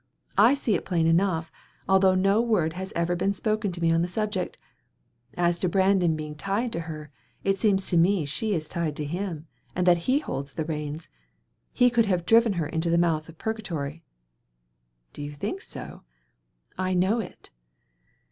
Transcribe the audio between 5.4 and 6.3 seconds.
to Brandon